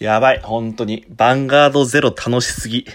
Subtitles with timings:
[0.00, 1.04] やばい、本当に。
[1.10, 2.86] ヴァンガードゼロ楽しすぎ。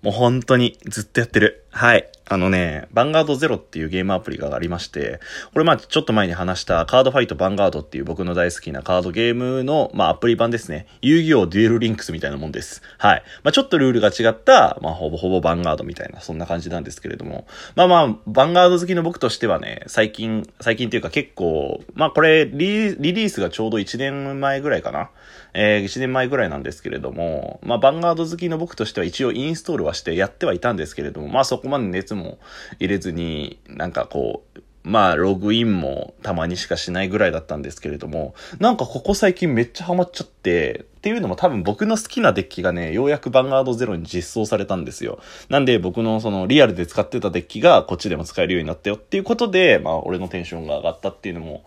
[0.00, 1.65] もう本当にずっとやってる。
[1.76, 2.08] はい。
[2.28, 5.20] あのね、バンガードゼロっていうゲームアプリがありまして、
[5.52, 10.86] これまあちょっと前に話したカードファイトバンガードっていう僕の大好きなカードゲームのまあアプリ版ですね。
[11.02, 12.80] 遊戯王デュエルリンクスみたいなもんです。
[12.96, 13.22] はい。
[13.42, 17.46] まあちょっとルールが違った、まあほぼほぼバンガードみたいな、そんな感じなんですけれども。
[17.74, 25.10] まあまあ、バンガード好きの僕としてはね、最近、最近っていうか結構、まあこれリリースがちょうど1年前ぐらいかな。
[25.58, 32.38] えー、1年前ぐらいなんですけれども、まあ、バンガード好きの僕としては一応インストールはしてやってはいたんですけれども、まあ、そここまで熱も
[32.78, 45.18] 入れずに、なんかこう、まあ、ログインもたまにしかしないぐらいだったんですけれども、なんかここ最近めっちゃハマっちゃって、っていうのも多分僕の好きなデッキがね、ようやくバンガードゼロに実装されたんですよ。
[45.48, 51.64] なんで僕のそのリアルで使ってたデッキがこっちでも使えるようになったよっていうことで、まあ俺のテンションが上がったっていうのも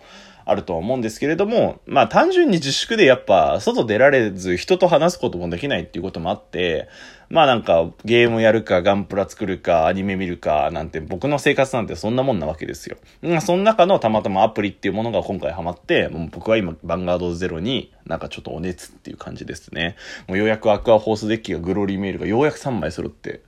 [0.50, 6.90] あるとは思うんですけれども、まあ単純に自粛でやっぱ外出られず人と話すこともできないっていうこともあって、
[7.30, 12.98] まあなんかゲームやるかガンプラ作るかアニメ見るかなんて僕の生活なんてそんなもんなわけですよ。
[13.42, 19.96] その中のたまたまアプリっていうものが今回ハマって、もう僕は今バンガードゼロになんかちょっとお熱っていう感じですね。
[20.28, 23.42] もうようやくアクアフォースデッキがグローリーメールがようやく3枚揃って、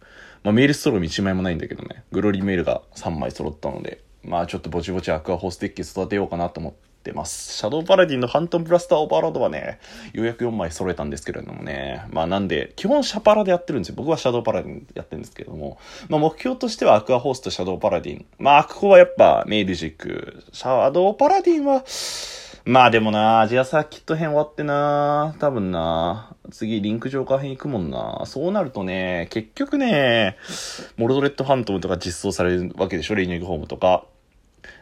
[0.43, 7.57] まあメールストローム1枚もないんだけどね、グローリーメールが3枚揃ったので、まあちょっとぼちぼちアクアフォースデッキ育てようかなと思って、ってます。
[7.57, 9.79] シャドウパラディンのファントムブラスターオーバーロードはね、
[10.13, 12.05] ようやく4枚揃えたんですけれどもね。
[12.11, 13.95] まあなんで、基本シャパラでやってるんですよ。
[13.97, 15.79] 僕はシャドウパラディンやってるんですけれども。
[16.07, 18.25] まあ目標としてはアクアホースとシャドウパラディン。
[18.37, 20.43] まあアクコはやっぱメイルジック。
[20.53, 21.83] シャドウパラディンは、
[22.63, 28.21] まあでもな、アジアサーキット編終わってな、多分な、次リンク上下編行くもんな。
[28.27, 30.37] そうなるとね、結局ね、
[30.95, 34.05] モルドレッドファントムとか実装されるわけでしょ、レイニングホームとか。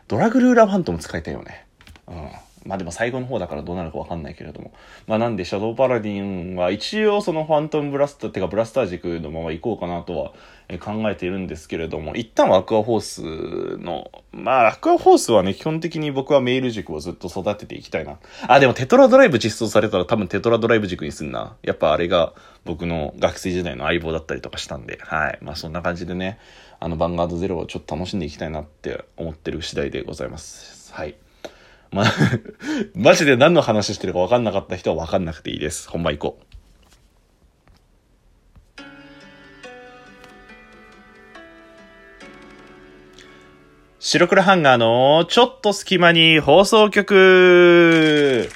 [0.10, 1.69] ドラグルーラーファントム使いたいよね。
[2.10, 2.30] うん。
[2.66, 4.74] まあでも最後の方だからどうなるかわかんないけれども。
[5.08, 10.34] まあなんで、シャドウパラディンは一応そのファントムブラスターってかブラスター軸のまま行こうかなとは
[10.80, 18.20] 考えているんですけれども、一旦はアクアフォースの、まあアクアフォースはね、基本的に僕はメール軸をずっと育てていきたいな。
[18.48, 21.56] あ、でもテトラドライブ実装されたら多分テトラドライブ軸にすんな。
[21.64, 22.34] やっぱあれが
[22.66, 25.40] 僕の学生時代の相棒だったりとかしたんで、はい。
[25.42, 26.40] まあそんな感じでね、
[26.82, 30.94] あの、ヴァンガードゼロをちょっと楽しんでいきたいなって思ってる次第でございます。
[30.94, 31.16] はい。
[31.92, 32.06] まあ
[32.94, 35.90] マジで何の話してるか分かんなかった人は分かんなくていいです。
[35.90, 36.50] 本番行こう。
[44.02, 48.50] 白黒ハンガーのちょっと隙間に放送局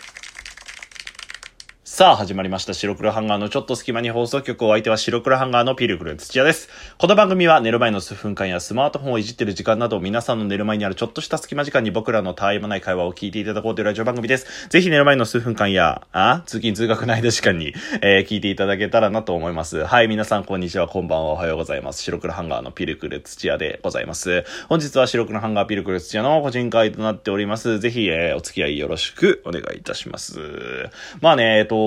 [1.95, 2.73] さあ、始まりました。
[2.73, 6.67] 白黒ハンガーのちょっと隙間に放送局お相手は白黒ハンガーのピルクル土屋です。
[6.97, 14.69] この番組は寝る前の数分間やスマートフォンをいじってる時間など皆さんの寝る前にあるちょっとした隙間時間に僕らのたわいもない会話を聞いていただこうというラジオ番組です。
[14.69, 19.85] ぜひ寝る前の数分間や、あ通勤通学の間時間に、えー、聞いていただけたらなと思います。
[19.85, 22.01] はい、皆さんこんにちは、こんばんは、おはようございます。
[22.01, 24.45] 白黒ハンガーのピルクル土屋でございます。
[24.67, 27.77] 本日は白黒ハンガーピルクル土屋の個人会となっております。
[27.77, 30.89] ぜひ、えー、お付き合いよろしくお願いいたします。
[31.21, 31.82] まあね、えっと、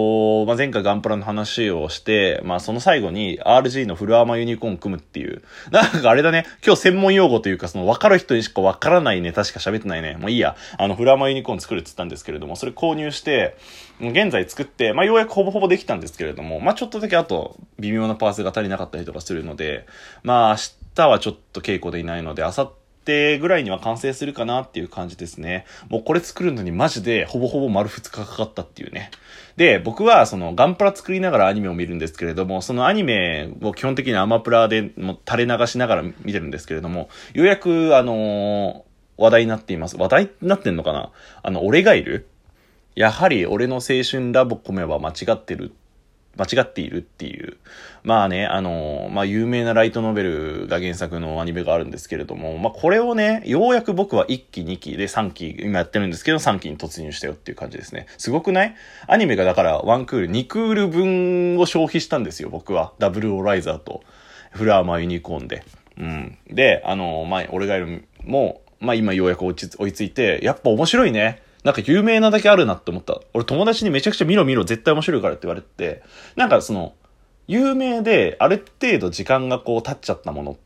[0.46, 5.42] まあ、前回ガンプラの話をして、まあその最後に RG のフルアーマーユニコーン組むっていう。
[5.70, 10.16] なんかあれだね、今日専門用語というかその分かる人にしか分からないネタしか喋ってないね。
[10.16, 10.56] もういいや。
[10.78, 13.56] あのフルアーマーユニコーン作るって言ったんですけれども、それ購入して、
[14.00, 19.86] 現在作って、まあようやくほぼほぼできたんですけれども、まあちょっとだけあと微妙なパーツが足りなかったりとかするので、
[20.22, 20.56] まあ明
[20.94, 25.64] 日はちょっと稽古でいないので、明後日日ぐらいには完成するかなっていう感じですね。
[25.88, 29.10] もうこれ作るのにマジでほぼほぼ丸2日かかったっていうね。
[29.56, 39.96] で、僕はそのガンプラ作りながらアニメを見るんですけれども、そのアニメを基本的にアマプラでも垂れ流しながら見てるんですけれども、ようやくあのー、話題になっています。
[39.96, 41.10] 話題になってんのかな？
[41.42, 42.28] あの、俺がいる？
[42.94, 45.72] やはり俺の青春ラブコメは間違ってる
[46.36, 47.56] 間違っているっていう。
[48.02, 58.06] まあね、あの、まあ有名なライトノベルが原作のアニメがあるんですけれども、まあこれをね、ようやく僕は1期、2期で3期、今やってるんですけど、3期に突入したよっていう感じですね。
[58.18, 58.74] すごくない？
[59.06, 62.92] アニメがだから1クール、2クール分を消費したんですよ、僕は。
[62.98, 64.02] ダブルオライザーと
[64.50, 65.64] フラーマーユニコーンで。
[65.98, 66.38] うん。
[66.48, 71.42] で、あの、まあ、俺がいるも、まあ今ようやく追いついて、やっぱ面白いね。
[71.66, 73.20] なんか有名なだけあるなって思った。
[73.34, 76.04] 俺友達にめちゃくちゃ見ろ見ろ絶対面白いからって言われて、
[76.36, 76.94] なんかその、
[77.48, 80.56] 有名である程度時間がこう経っちゃったもの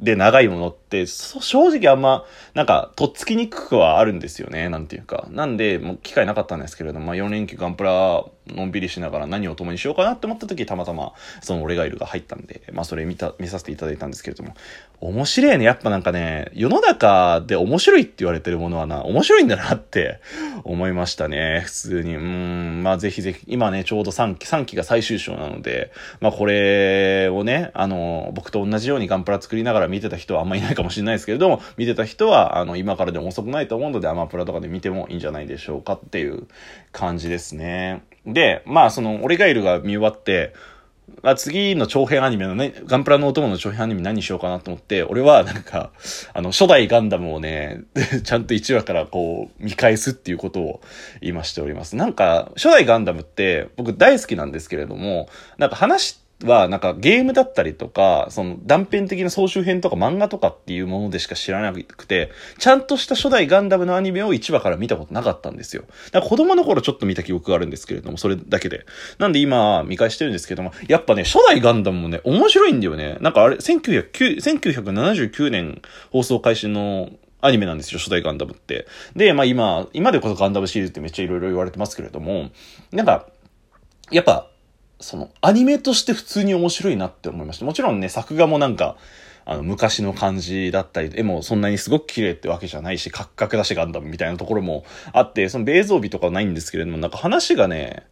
[0.00, 5.26] で長いものって、正直あんま、なんか、とっつきにくくはあるんですよね、なんていうか。
[5.30, 14.54] なんで、もう機会なかったんですけれども、まあ4連休ガンプラのんびりしながら何を共にしようかなって思った時、たまたま、その俺がいるが入ったんで、まあそれ見た、見させていただいたんですけれども、
[15.00, 15.64] 面白いね。
[15.64, 20.20] やっぱなんかね、世の中で面白いって言われてるものはな、面白いんだなって
[20.64, 21.62] 思いましたね。
[21.64, 22.16] 普通に。
[22.16, 36.46] うん、まあぜひぜひ、今ね、ちょうど3期、3期が最終章なので、まあこれをね、あの、僕と同じようにガンプラ作りながら見てた人はあんまいないかもしれないですけれども、見てた人は、あの、今からでも遅くないと思うので、アマプラとかで見てもいいんじゃないでしょうかっていう
[36.92, 38.02] 感じですね。
[38.34, 40.52] で、まあその、俺がいるが見終わって、
[41.22, 45.90] あ次の長編アニメのね、ガンプラのお供の長編アニメ何しようかなと思って、俺はなんか、
[46.34, 47.84] あの、初代ガンダムをね、
[48.24, 50.80] ちゃんと1話からこう、見返すっていうことを
[51.22, 51.96] 今しております。
[51.96, 65.84] なんか、初代ガンダムって僕大好きなんですけれども、なんか話っては、なんかゲームだったりとか、その断片的な総集編とか漫画とかっていうものでしか知らなくて、ちゃんとした初代ガンダムのアニメを1話から見たことなかったんですよ。
[66.06, 68.84] だから子供の頃ちょっと見た記憶があるんですけれども、それだけで。
[69.18, 73.16] なんで今見返してるんですけども、やっぱね、初代ガンダムもね、面白いんだよね。
[73.20, 77.10] なんかあれ、1979年放送開始の
[77.40, 78.86] アニメなんですよ、初代ガンダムって。
[79.14, 82.50] で、まあ今、今でこそガンダムシリーズってめっちゃ色々言われてますけれども、
[82.90, 83.26] なんか、
[84.10, 84.48] やっぱ、
[85.04, 87.66] その、アニメとして普通に面白いなって思いました。
[87.66, 88.96] もちろんね、作画もなんか、
[89.44, 98.04] あの、昔の感じだったり、絵もそんなにすごく綺麗ってわけじゃないし、カッカクだしガンダムみたいなところもあって、その、映像美とかはないんですけれども、なんか話がね、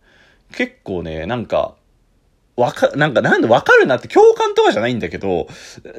[0.54, 1.74] 結構ね、なんか、
[2.54, 5.49] わか、なんか、なんでわかるなって共感とかじゃないんだけど、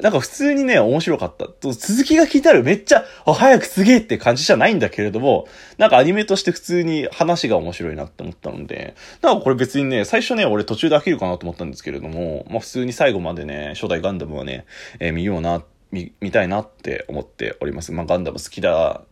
[0.00, 1.48] なんか普通にね、面白かった。
[1.60, 5.48] 続きが聞いたらめっちゃ、早くすげえって感じじゃないんだけれども、
[5.78, 14.64] なんかアニメとして普通に話が面白いなって思ったので、なんかこれ別にね、最初ね、俺途中で飽きるかなと思ったんですけれども、まあ普通に最後までね、初代ガンダムはね、
[15.00, 17.90] えー、見ような、見、見たいなって思っております。
[17.90, 19.02] まあガンダム好きだ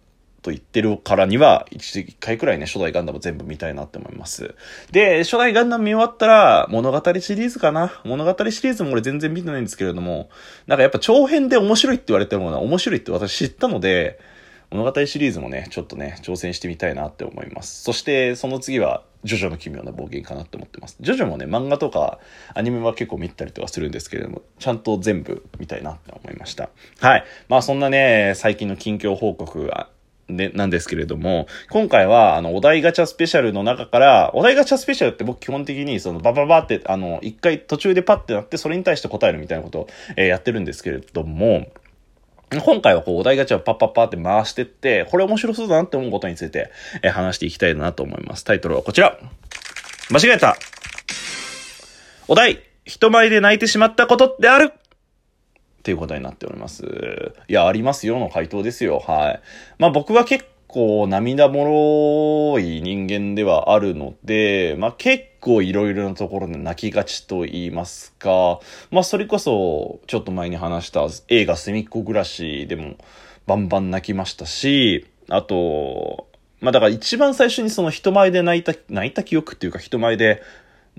[0.43, 4.55] と言ってるからには、一一回くらいね、初代ガンダム全部見たいなって思います。
[4.91, 8.01] で、初代ガンダム見終わったら、物語シリーズかな？
[8.05, 10.29] 物語シリーズも俺全然見てないんですけれども、
[10.67, 14.19] なんかやっぱ長編で面白いって言われてるものは面白いって私知ったので、
[14.71, 17.83] 物語シリーズもね、ちょっとね、挑戦してみたいなって思います。
[17.83, 20.97] そして、その次は、ジョジョの奇妙な冒険かなって思ってます。
[20.99, 22.19] ジョジョもね、漫画とか
[22.55, 26.71] アニメは結構見たりとかするんですけれども、ちゃんと全部見たいなって思いました。
[27.01, 27.25] はい。
[27.49, 29.71] まあそんなね、最近の近況報告
[30.37, 41.67] で、なんですけれども、今回は、あの、お題ガチャスペシャルの中から、お題ガチャスペシャルって僕基本的に、その、バババって、あの、一回途中でパッてなって、それに対して答えるみたいなことを、えー、やってるんですけれども、
[42.61, 46.71] 今回はこう、お題ガチャをパッパッパって回してって、これ面白そうだなって思うことについて、
[47.03, 48.45] えー、話していきたいなと思います。
[48.45, 49.19] タイトルはこちら。
[50.11, 50.57] 間違えた。
[52.29, 54.73] お題、人前で泣いてしまったことである
[55.83, 57.35] っていうことになっております。
[57.49, 59.01] いや、ありますよの回答ですよ。
[59.01, 59.41] はい。
[59.79, 68.61] まあ僕は結構涙もろい人間ではあるので、まあ結構いろいろなところで泣きがちと言いますか、
[68.93, 72.95] まあそれこそちょっと前に話した映画すみっこ暮らしでも
[73.49, 76.29] バンバン泣きましたし、あと、
[76.61, 80.43] まあだから一番最初にその人前で泣いた、泣いた記憶っていうか人前で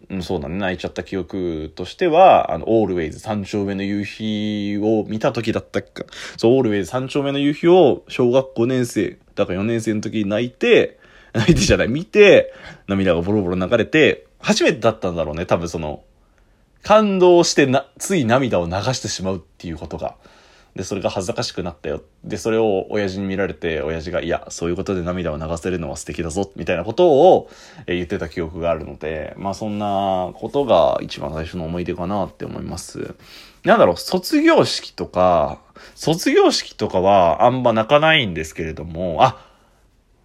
[0.10, 6.06] うん、そうだね、泣いちゃった記憶としては、あの、オールウェイズ三丁目の夕日を見た時だったっけ
[6.38, 11.00] そう、オールウェイズ三丁目の夕日を小学5年生、だから4年生の時に泣いて、
[11.34, 12.54] 泣いてじゃない、見て、
[12.88, 16.04] 涙がボロボロ流れて、初めてだったんだろうね、多分その、
[16.84, 20.16] 感動してな、つい涙を流してしまうっていうことが。
[20.76, 22.02] で、それが恥ずかしくなったよ。
[22.24, 27.50] で、それを親父に見られて、親父が、いや、そういうことで涙を流せるのは素敵だぞ、みたいなことを、
[27.86, 33.14] 言ってた記憶があるので、まあそんなことが一番最初の思い出かなって思います。
[33.64, 35.60] なんだろう、卒業式とか、
[35.96, 39.54] 卒業式とかはあんま泣かないんですけれども、あ、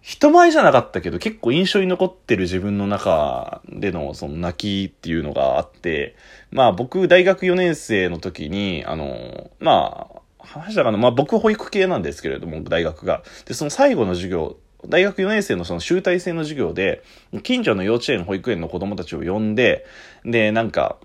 [0.01, 6.15] 人前じゃなかったけど結構印象に残ってる自分の中でのその泣きっていうのがあって、
[6.51, 10.97] まあ僕大学4年生の時に、あの、まあ、話したかな？
[10.97, 13.23] まあ僕保育系なんですけれども、大学が。
[13.45, 17.03] で、その最後の授業、大学4年生のその集大成の授業で、
[17.43, 19.85] 近所の幼稚園、保育園の子供たちを呼んで、
[20.23, 20.97] で、なんか、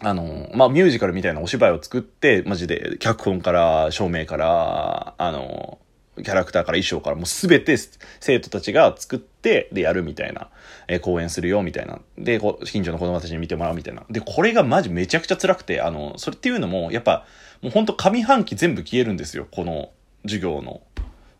[0.00, 5.78] あの、まあ、ミュージカルみたいなお芝居を作って、マジで、脚本から、照明から、あの、
[6.16, 7.76] キャラクターから衣装からもうすべて
[8.20, 10.48] 生徒たちが作ってでやるみたいな、
[10.86, 12.00] えー、講演するよみたいな。
[12.18, 14.04] で、近所の子供たちに見てもらうみたいな。
[14.10, 17.24] で、これがマジめちゃくちゃ辛くて、あの、それっていうのも、やっぱ、
[17.62, 19.46] もうほんと上半期全部消えるんですよ。
[19.50, 19.90] この
[20.24, 20.82] 授業の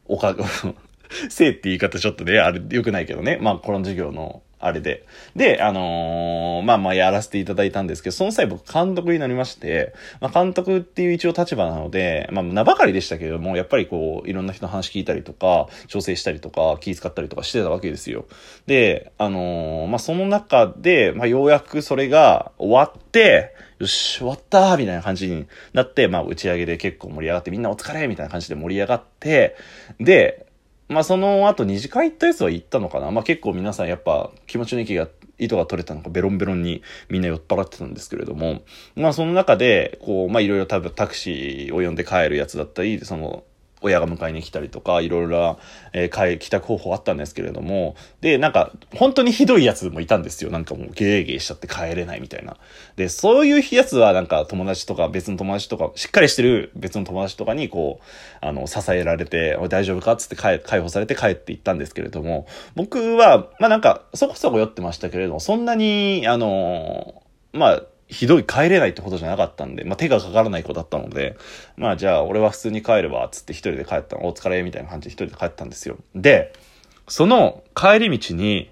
[0.07, 0.37] おか、
[1.29, 3.39] せいって言い方ちょっとね、あれ良くないけどね。
[3.41, 5.05] まあ、この授業のあれで。
[5.35, 18.27] で、あのーまあまあやらせていただいたんですけど、その際僕監督になりまして、まあ監督っていう一応立場なので、まあ名ばかりでしたけれども、やっぱりこう、いろんな人の話聞いたりとか、調整したりとか、気遣ったりとかしてたわけですよ。
[18.67, 29.57] で、あのーまあその中で、まあようやくそれが終わって、よし、終わったみたいな感じになって、まあ打ち上げで結構盛り上がって、みんなお疲れみたいな感じで盛り上がって、
[29.99, 30.47] で、
[30.93, 33.11] まあその後二次会行ったやつは行ったのかな？
[33.11, 35.09] まあ結構皆さんやっぱ気持ちの息が、
[35.39, 38.63] 糸が取れたのかベロンベロンにみんな酔っ払ってたんですけれども、
[38.95, 43.43] まあその中で、こう、まあいろいろ多分タクシーを呼んで帰るやつだったり、その、
[43.83, 45.57] 親が迎えに来たりとか、いろいろな、
[45.93, 50.51] えー帰宅方法あったんですけれども、で、なんか、本当にひどいやつもいたんですよ。
[50.51, 52.57] なんかもうゲーゲーしちゃって帰れないみたいな。
[52.97, 58.05] で、そういうやつはなんか友達とか別の友達とか、しっかりしてる別の友達とかにこう、
[58.41, 60.17] あの、支えられて、大丈夫か？
[60.17, 67.23] つって解解放されて帰っていったんですけれども、僕は、まあなんか、そこそこ酔ってましたけれども、そんなに、あの、
[67.53, 71.37] まあ、ひどい帰れないってことじゃなかったんで、まあ手がかからない子だったので、
[71.77, 75.97] まあじゃあ俺は普通に帰るわ、つって一人で帰ったの、お疲れ、みたいな感じで一人で帰ったんですよ。
[76.15, 76.53] で、
[77.09, 78.71] その帰り道に、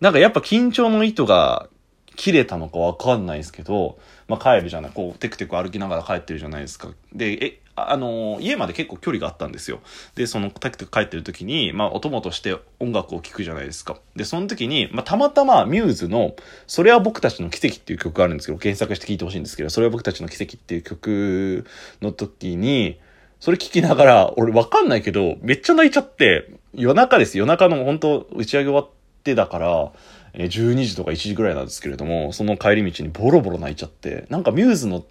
[0.00, 1.68] なんかやっぱ緊張の糸が
[2.16, 3.98] 切れたのかわかんないですけど、
[4.28, 6.88] まあ帰るじゃない、こうテクテク歩きながら帰ってるじゃないですか。
[7.12, 9.80] で、え、あの家まで結構距離があったんですよ。
[10.14, 13.96] で、そのテクテク帰ってる時に、まあお供として音楽を聴くじゃないですか。
[14.16, 16.34] で、その時に、まあたまたまミューズの、
[16.66, 21.64] それは僕たちの奇跡っていう曲があるんですけど、検索して聴いてほしいんですけど、それは僕たちの奇跡っていう曲
[22.02, 22.98] の時に、
[23.40, 27.38] それ聞きながら、俺わかんないけど、めっちゃ泣いちゃって、夜中です。
[27.38, 28.88] 夜中の本当打ち上げ終わっ
[29.24, 29.92] てだから、
[30.34, 35.04] 12時とか1時ぐらいなんですけれども、その帰り道にボロボロ泣いちゃって、なんかミューズの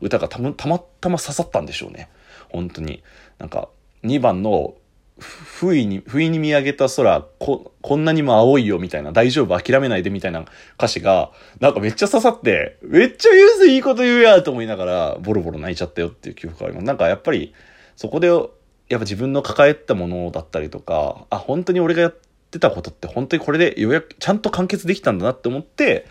[0.00, 0.66] 歌がたまた
[1.08, 2.08] ま刺さったんでしょうね。
[2.48, 3.02] 本当に。
[3.38, 3.68] なんか、
[4.04, 4.74] 2番の、
[5.18, 10.44] 不意に、不意に見上げた空、こ、こんなにも青いよみたいな、大丈夫諦めないでみたいな
[10.78, 16.86] 歌詞が、なんかめっちゃ刺さって、めっちゃミューズいいこと言うやと思いながら、ボロボロ泣いちゃったよっていう記憶があります。
[16.86, 17.54] なんかやっぱり、
[17.96, 22.14] そこで、やっぱ自分の抱えたものだったりとか、あ、本当に俺がやっ
[22.50, 26.06] ってたことって本当にこれでようやくちゃんと完結できたんだなって思って、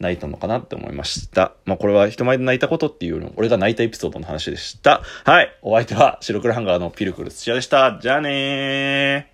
[0.00, 1.52] 泣いたのかなって思いました。
[1.64, 5.02] まあこれは人前で泣いたことっていうよりも、俺が泣いたエピソードの話でした。
[5.24, 5.56] はい。
[5.62, 7.98] お相手は白黒ハンガーのピルクル土屋でした。
[8.02, 9.31] じゃあねー。